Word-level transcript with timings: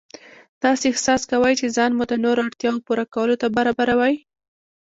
داسې 0.63 0.85
احساس 0.91 1.21
کوئ 1.31 1.53
چې 1.59 1.73
ځان 1.77 1.91
مو 1.97 2.03
د 2.07 2.13
نورو 2.25 2.39
اړتیاوو 2.47 2.83
پوره 2.85 3.05
کولو 3.13 3.35
ته 3.41 3.47
برابروئ. 3.55 4.15